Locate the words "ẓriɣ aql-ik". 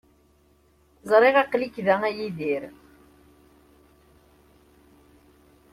1.09-1.75